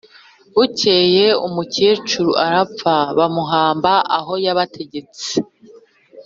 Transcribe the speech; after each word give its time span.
Bukeye 0.55 1.27
umukecuru 1.47 2.31
arapfa, 2.45 2.95
bamuhamba 3.17 3.91
aho 4.17 4.33
yabategetse 4.45 5.29